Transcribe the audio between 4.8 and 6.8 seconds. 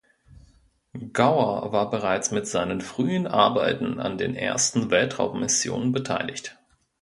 Weltraummissionen beteiligt.